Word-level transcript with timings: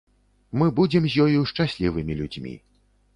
Мы 0.61 0.69
будзем 0.79 1.03
з 1.15 1.25
ёю 1.25 1.43
шчаслівымі 1.51 2.17
людзьмі. 2.23 2.55